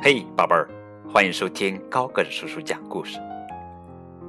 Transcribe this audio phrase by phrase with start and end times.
[0.00, 0.70] 嘿，宝贝儿，
[1.12, 3.18] 欢迎收听高个子叔叔讲故事。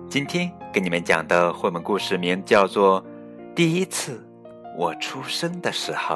[0.10, 3.00] 今天给你们讲的绘本故事名叫做
[3.54, 4.28] 《第一次
[4.76, 6.16] 我出生的时候》，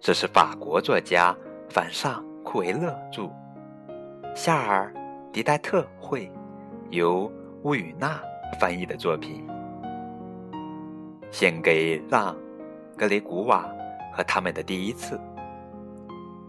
[0.00, 1.34] 这是法国作家
[1.70, 3.30] 凡尚·库维勒著，
[4.34, 4.92] 夏尔·
[5.30, 6.28] 迪戴特绘，
[6.90, 7.30] 由
[7.62, 8.20] 乌雨娜
[8.60, 9.46] 翻译的作品，
[11.30, 12.34] 献给让·
[12.96, 13.64] 格雷古瓦
[14.12, 15.18] 和他们的第一次。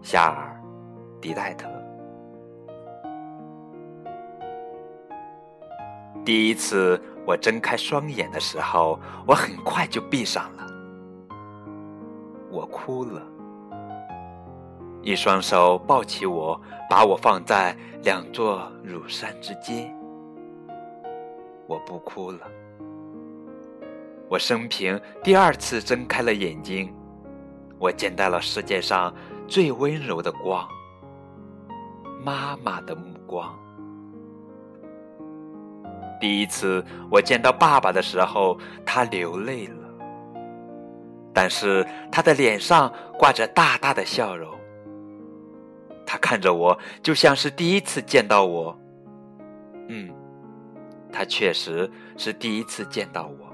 [0.02, 0.59] 夏尔。
[1.22, 1.68] 迪戴特，
[6.24, 10.66] 第一次我睁开双眼的时候，我很快就闭上了。
[12.50, 13.22] 我哭了，
[15.02, 16.60] 一双手抱起我，
[16.90, 19.94] 把我放在两座乳山之间。
[21.68, 22.40] 我不哭了。
[24.30, 26.94] 我生平第二次睁开了眼睛，
[27.78, 29.14] 我见到了世界上
[29.48, 30.68] 最温柔的光。
[32.24, 33.58] 妈妈的目光。
[36.20, 39.88] 第一次我见到爸爸的时候，他流泪了，
[41.34, 44.54] 但是他的脸上挂着大大的笑容。
[46.06, 48.78] 他看着我，就像是第一次见到我。
[49.88, 50.12] 嗯，
[51.12, 53.48] 他确实是第一次见到我。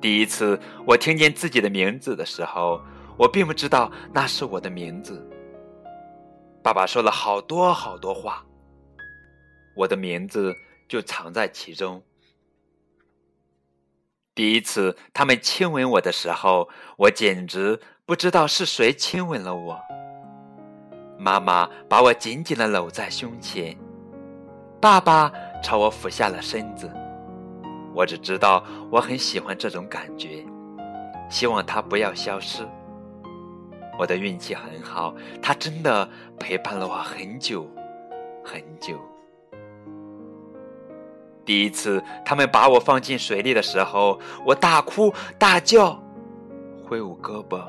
[0.00, 2.80] 第一次我听见自己的名字的时候，
[3.16, 5.24] 我并不知道那是我的名字。
[6.64, 8.42] 爸爸说了好多好多话，
[9.76, 10.56] 我的名字
[10.88, 12.02] 就藏在其中。
[14.34, 19.78] 第一次他们亲吻我的时候，我简直不知道是谁亲吻了我。
[21.18, 23.76] 妈妈把我紧紧的搂在胸前，
[24.80, 25.30] 爸爸
[25.62, 26.90] 朝我俯下了身子。
[27.94, 30.42] 我只知道我很喜欢这种感觉，
[31.28, 32.66] 希望它不要消失。
[33.98, 37.68] 我的运气很好，他真的陪伴了我很久，
[38.44, 38.98] 很久。
[41.44, 46.02] 第一次他们把我放进水里的时候，我大哭大叫，
[46.84, 47.62] 挥舞胳膊，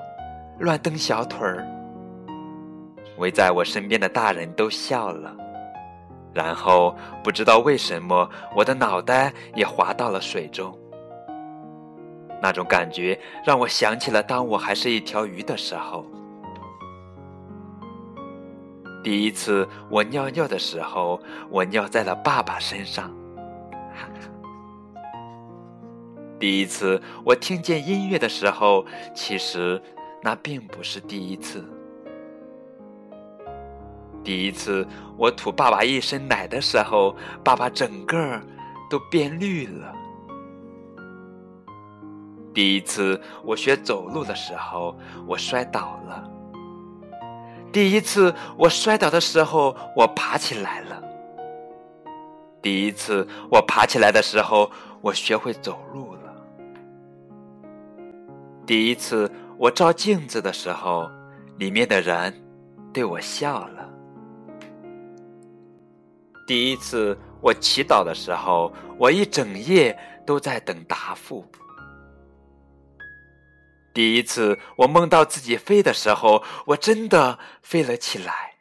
[0.59, 1.67] 乱蹬小腿儿。
[3.17, 5.35] 围在我身边的大人都笑了，
[6.33, 10.77] 然后不知道为什么，我的脑袋也滑到了水中。
[12.41, 16.05] 那种感觉让我想起了当我还是一条鱼的时候。
[19.03, 23.11] 第一次我尿尿的时候，我尿在了爸爸身上。
[26.39, 29.81] 第一次我听见音乐的时候，其实
[30.21, 31.63] 那并不是第一次。
[34.23, 38.41] 第一次我吐爸爸一身奶的时候，爸爸整个
[38.89, 39.93] 都变绿了。
[42.55, 46.23] 第一次我学走路的时候，我摔倒了。
[47.69, 51.03] 第一次我摔倒的时候，我爬起来了。
[52.61, 54.71] 第一次我爬起来的时候，
[55.01, 56.33] 我学会走路了。
[58.65, 61.11] 第一次我照镜子的时候，
[61.57, 62.33] 里面的人
[62.93, 63.89] 对我笑了。
[66.47, 71.45] 第一次我祈祷的时候，我一整夜都在等答复。
[73.95, 78.55] 第一次我梦到自己飞的时候，我真的飞了起来。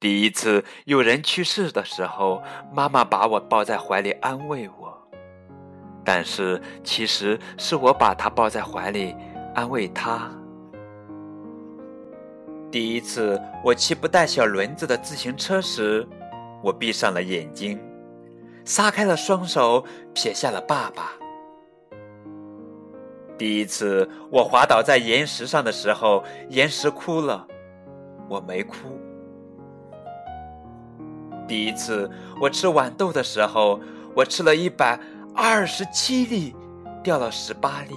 [0.00, 5.10] 第一次有人去世的时候，妈妈把我抱在怀里安慰我，
[6.02, 9.14] 但是其实是我把她抱在怀里
[9.54, 10.30] 安慰她。
[12.70, 16.08] 第一次我骑不带小轮子的自行车时，
[16.62, 17.78] 我闭上了眼睛，
[18.64, 21.12] 撒开了双手，撇下了爸爸。
[23.38, 27.46] 第一次我滑倒在岩石上的时候，岩石哭了，
[28.28, 28.76] 我没哭。
[31.48, 32.08] 第一次
[32.40, 33.80] 我吃豌豆的时候，
[34.14, 34.98] 我吃了一百
[35.34, 36.54] 二十七粒，
[37.02, 37.94] 掉了十八粒，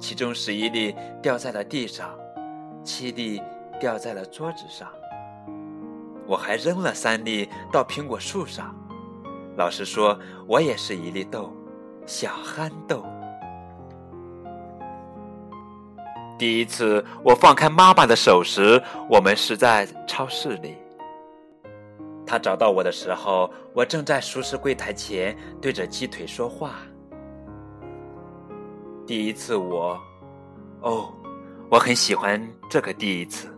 [0.00, 2.10] 其中十一粒掉在了地上，
[2.82, 3.40] 七粒
[3.78, 4.88] 掉在了桌子上。
[6.26, 8.74] 我还扔了三粒到苹果树上。
[9.56, 11.52] 老师说我也是一粒豆，
[12.06, 13.04] 小憨豆。
[16.38, 20.76] 第一次我放开妈妈的手时，我们是在超市里。
[22.26, 26.72] 他找到我的时候，我正在熟食柜台前对着鸡腿说话。
[29.06, 30.00] 第一次我，
[30.80, 31.12] 哦，
[31.70, 32.40] 我很喜欢
[32.70, 33.48] 这个第一次。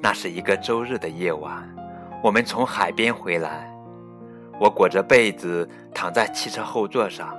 [0.00, 1.68] 那是一个周日的夜晚，
[2.22, 3.74] 我们从海边回来，
[4.60, 7.36] 我裹着被子躺在汽车后座上。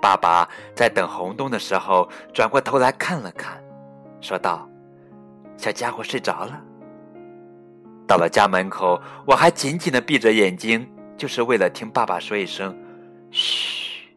[0.00, 3.62] 爸爸在等红灯的时候，转过头来看了看，
[4.20, 4.68] 说道
[5.56, 6.62] ：“小家伙睡着了。”
[8.06, 12.74] 到了家门口，我还紧紧的闭着眼睛，就是为了听爸爸说一声
[13.30, 14.08] “嘘”，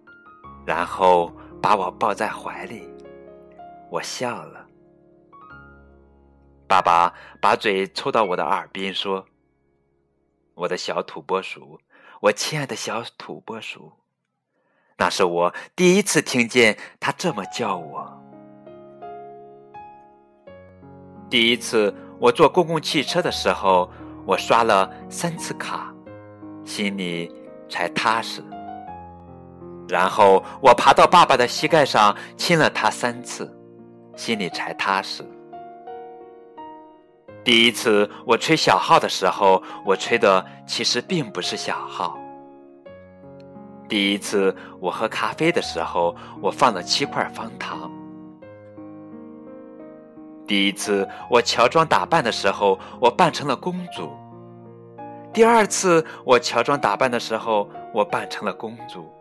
[0.66, 1.32] 然后
[1.62, 2.88] 把我抱在怀里。
[3.90, 4.66] 我笑了。
[6.68, 9.26] 爸爸把嘴凑到我的耳边说
[10.56, 11.78] ：“我的小土拨鼠，
[12.22, 13.92] 我亲爱的小土拨鼠。”
[14.98, 18.22] 那是我第一次听见他这么叫我。
[21.30, 23.90] 第一次我坐公共汽车的时候，
[24.26, 25.94] 我刷了三次卡，
[26.66, 27.34] 心里
[27.70, 28.44] 才踏实。
[29.88, 33.52] 然后我爬到爸爸的膝盖上亲了他三次，
[34.16, 35.26] 心里才踏实。
[37.44, 42.21] 第一次我吹小号的时候，我吹的其实并不是小号。
[43.92, 47.92] 第一次我喝咖啡的时候，我放了七块方糖。
[50.48, 54.10] 第一次我乔装打扮的时候，我扮成了公主。
[55.34, 59.12] 第二次我乔装打扮的时候，我扮成了公主。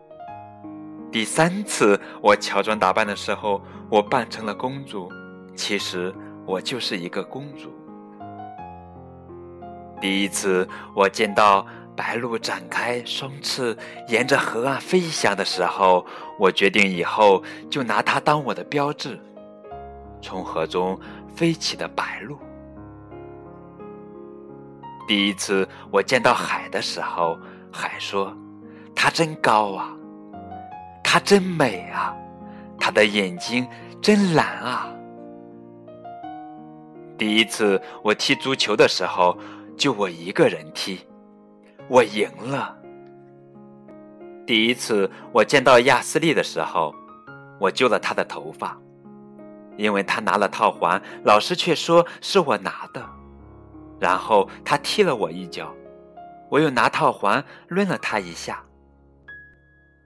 [1.11, 5.11] 第三次我乔装打扮的时候，我扮成了公主。
[5.53, 6.15] 其实
[6.45, 7.69] 我就是一个公主。
[9.99, 10.65] 第一次
[10.95, 11.67] 我见到。
[11.95, 13.77] 白鹭展开双翅，
[14.07, 16.05] 沿着河岸飞翔的时候，
[16.39, 19.19] 我决定以后就拿它当我的标志。
[20.21, 20.99] 从河中
[21.35, 22.37] 飞起的白鹭。
[25.07, 27.37] 第一次我见到海的时候，
[27.71, 28.33] 海说
[28.95, 29.91] ：“它真高啊，
[31.03, 32.15] 它真美啊，
[32.79, 33.67] 它的眼睛
[34.01, 34.87] 真蓝啊。”
[37.17, 39.37] 第一次我踢足球的时候，
[39.75, 40.99] 就我一个人踢。
[41.91, 42.73] 我赢了。
[44.47, 46.95] 第一次我见到亚斯利的时候，
[47.59, 48.79] 我揪了他的头发，
[49.75, 53.05] 因为他拿了套环，老师却说是我拿的。
[53.99, 55.75] 然后他踢了我一脚，
[56.49, 58.63] 我又拿套环抡了他一下。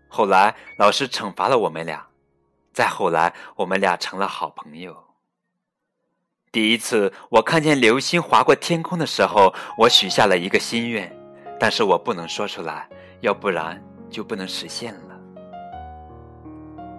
[0.07, 2.03] 后来老师惩罚了我们俩，
[2.73, 5.03] 再后来我们俩成了好朋友。
[6.51, 11.15] 第一次我看见流星划过天空的时候，我许下了一个心愿。
[11.65, 12.87] 但是我不能说出来，
[13.21, 15.19] 要不然就不能实现了。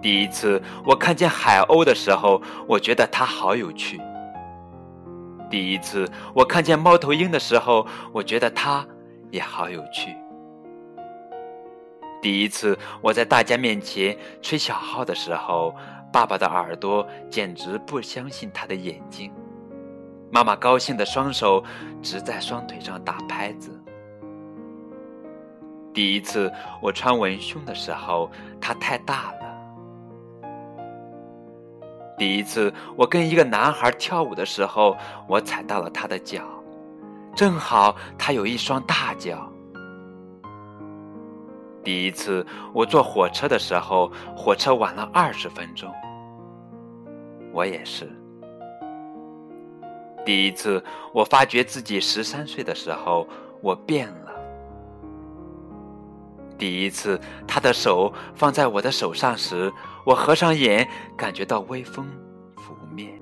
[0.01, 3.97] 第一次我看见海鸥的时候，我觉得它好有趣。
[5.49, 6.05] 第一次
[6.35, 8.85] 我看见猫头鹰的时候，我觉得它
[9.31, 10.13] 也好有趣。
[12.21, 15.73] 第一次我在大家面前吹小号的时候，
[16.11, 19.31] 爸爸的耳朵简直不相信他的眼睛，
[20.29, 21.63] 妈妈高兴的双手
[22.01, 23.76] 直在双腿上打拍子。
[25.97, 28.29] 第一次我穿文胸的时候，
[28.61, 29.39] 它太大了。
[32.15, 34.95] 第一次我跟一个男孩跳舞的时候，
[35.27, 36.43] 我踩到了他的脚，
[37.35, 39.51] 正好他有一双大脚。
[41.83, 42.45] 第一次
[42.75, 45.91] 我坐火车的时候，火车晚了二十分钟。
[47.51, 48.07] 我也是。
[50.23, 53.27] 第一次我发觉自己十三岁的时候，
[53.61, 54.26] 我变了。
[56.57, 59.71] 第一次，他的手放在我的手上时，
[60.03, 62.07] 我合上眼，感觉到微风
[62.57, 63.21] 拂面。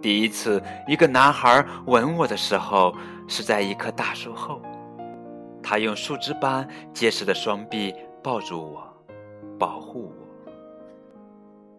[0.00, 2.94] 第一次，一个男孩吻我的时候，
[3.26, 4.62] 是在一棵大树后，
[5.62, 7.92] 他用树枝般结实的双臂
[8.22, 8.86] 抱住我，
[9.58, 10.50] 保护我。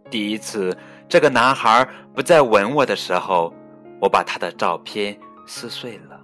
[0.10, 0.76] 第一次，
[1.08, 3.54] 这个男孩不再吻我的时候，
[4.02, 6.20] 我把他的照片撕碎了，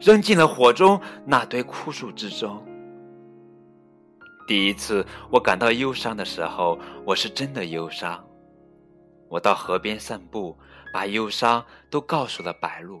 [0.00, 2.60] 扔进了火中那堆枯树之中。
[4.52, 8.22] 第一次我感到忧伤的时候，我是真的忧伤。
[9.30, 10.58] 我到河边散步，
[10.92, 13.00] 把忧伤都告诉了白鹭。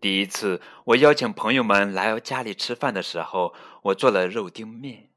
[0.00, 5.10] 第一次我邀请朋友们来家里吃饭的时候，我做了肉丁面，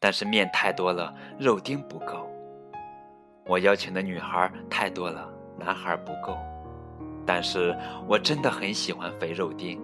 [0.00, 2.26] 但是面太多了，肉丁不够。
[3.44, 6.38] 我邀请的女孩太多了，男孩不够。
[7.26, 7.76] 但是
[8.08, 9.78] 我真的很喜欢肥肉丁。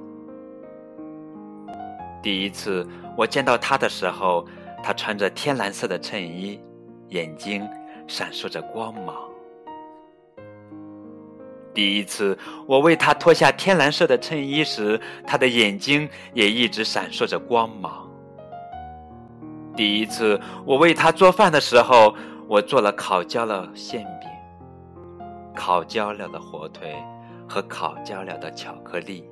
[2.23, 2.87] 第一次
[3.17, 4.47] 我见到他的时候，
[4.83, 6.61] 他穿着天蓝色的衬衣，
[7.09, 7.69] 眼睛
[8.07, 9.17] 闪烁着光芒。
[11.75, 18.09] 第一次我为他脱下天蓝色的衬衣时，他的眼睛也一直闪烁着光芒。
[19.75, 22.15] 第一次我为他做饭的时候，
[22.47, 25.27] 我做了烤焦了馅饼、
[25.57, 26.95] 烤焦了的火腿
[27.49, 29.25] 和烤焦了的巧克力。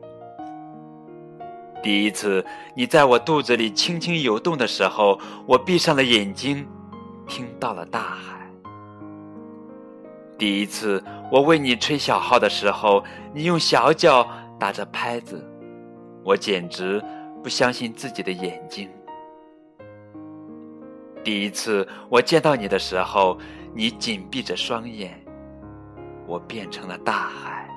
[1.82, 2.44] 第一次，
[2.74, 6.68] 你在我肚子里轻轻游动的时候，我闭上了眼睛，
[7.26, 8.38] 听到了大海。
[10.36, 15.42] 第一次我为你吹小号的时候，你用小脚打着拍子，
[16.22, 17.02] 我简直
[17.42, 18.88] 不相信自己的眼睛。
[21.24, 23.38] 第一次我见到你的时候，
[23.74, 25.18] 你紧闭着双眼，
[26.26, 27.68] 我变成了大海。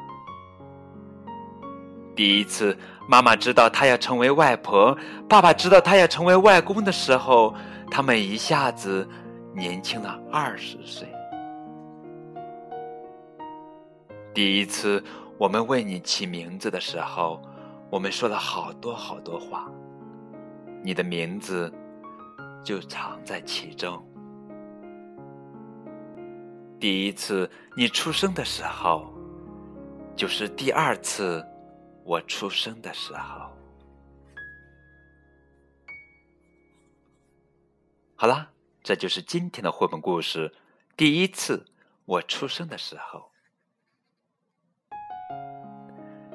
[2.15, 2.77] 第一次
[3.07, 4.95] 妈妈知道她要成为外婆，
[5.27, 7.55] 爸爸知道他要成为外公的时候，
[7.89, 9.07] 他们一下子
[9.53, 11.07] 年轻了二十岁。
[14.33, 15.03] 第一次，
[15.37, 17.41] 我们为你起名字的时候，
[17.89, 19.67] 我们说了好多好多话。
[20.83, 21.71] 你的名字
[22.63, 24.03] 就藏在其中。
[26.79, 29.13] 第一次你出生的时候，
[30.15, 31.45] 就是第二次
[32.03, 33.49] 我出生的时候。
[38.15, 38.49] 好啦，
[38.81, 40.53] 这就是今天的绘本故事。
[40.95, 41.65] 第一次
[42.05, 43.29] 我出生的时候。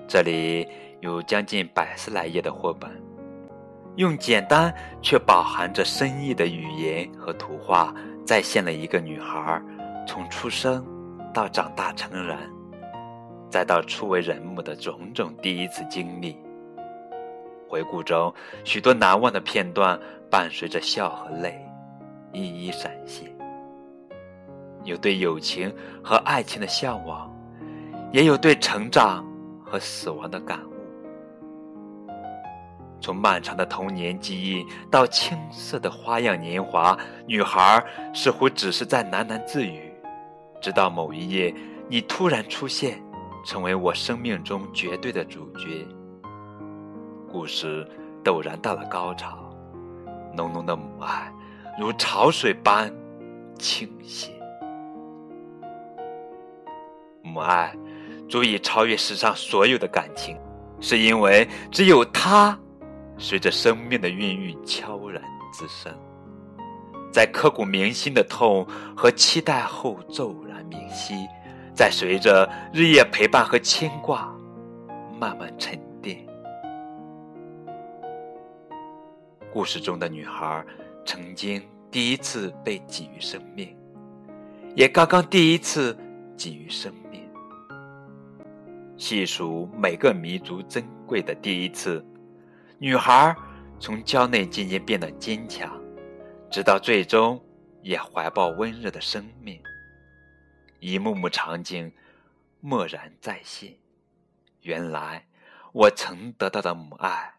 [0.07, 0.67] 这里
[1.01, 2.91] 有将近百十来页的绘本，
[3.97, 7.95] 用简单却饱含着深意的语言和图画，
[8.27, 9.63] 再现了一个女孩
[10.07, 10.83] 从出生
[11.35, 12.39] 到长大成人，
[13.51, 16.37] 再到初为人母的种种第一次经历。
[17.69, 18.33] 回顾中，
[18.65, 19.99] 许多难忘的片段
[20.31, 21.61] 伴随着笑和泪，
[22.33, 23.35] 一一闪现。
[24.85, 27.31] 有对友情和爱情的向往，
[28.13, 29.27] 也有对成长。
[29.71, 30.73] 和死亡的感悟，
[33.03, 39.93] 从漫长的童年记忆到青涩的花样年华，女孩似乎只是在喃喃自语。
[40.59, 41.55] 直到某一夜，
[41.87, 42.99] 你突然出现，
[43.49, 45.89] 成为我生命中绝对的主角。
[47.27, 47.89] 故事
[48.23, 49.51] 陡然到了高潮，
[50.37, 51.33] 浓浓的母爱
[51.81, 52.93] 如潮水般
[53.59, 54.29] 倾泻，
[57.23, 57.75] 母爱。
[58.29, 60.39] 足以超越世上所有的感情，
[60.83, 62.55] 是因为只有它，
[63.17, 65.91] 随着生命的孕育悄然滋生，
[67.11, 71.15] 在刻骨铭心的痛和期待后骤然明晰，
[71.79, 74.37] 在随着日夜陪伴和牵挂
[75.17, 76.27] 慢慢沉淀。
[79.53, 80.67] 故事中的女孩
[81.07, 83.77] 曾经第一次被给予生命，
[84.75, 85.97] 也刚刚第一次
[86.37, 87.23] 给予生命。
[88.97, 92.05] 细数每个弥足珍贵的第一次，
[92.79, 93.33] 女孩
[93.79, 95.71] 从娇嫩渐渐变得坚强，
[96.51, 97.41] 直到最终
[97.83, 99.61] 也怀抱温热的生命。
[100.81, 101.93] 一幕幕场景
[102.61, 103.75] 蓦然再现，
[104.63, 105.27] 原来
[105.73, 107.35] 我曾得到的母爱，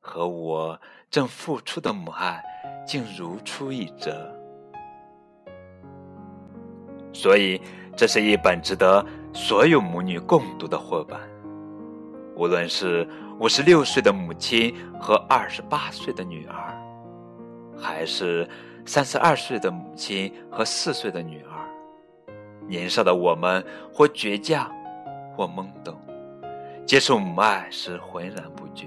[0.00, 2.42] 和我正付出的母爱，
[2.86, 4.30] 竟如出一辙。
[7.12, 7.60] 所以，
[7.96, 9.04] 这是一本值得。
[9.32, 11.18] 所有母女共读的绘本，
[12.36, 13.08] 无论是
[13.40, 16.72] 五十六岁的母亲和二十八岁的女儿，
[17.76, 18.48] 还是
[18.86, 21.53] 三十二岁的母亲和四岁的女儿，
[22.66, 24.70] 年少的我们或倔强，
[25.36, 25.96] 或懵懂，
[26.86, 28.86] 接受母爱时浑然不觉。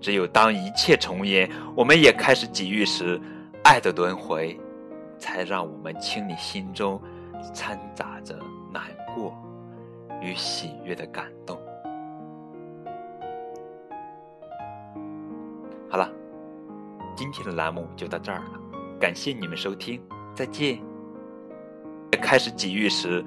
[0.00, 3.20] 只有当一切重演，我们也开始给予时，
[3.64, 4.58] 爱的轮回，
[5.18, 7.00] 才让我们清理心中
[7.54, 8.38] 掺杂着。
[8.72, 8.82] 难
[9.14, 9.34] 过
[10.20, 11.58] 与喜悦的感动。
[15.88, 16.10] 好了，
[17.14, 18.60] 今天的栏目就到这儿了，
[19.00, 19.98] 感谢你们收听，
[20.34, 20.78] 再见。
[22.20, 23.24] 开始给予时。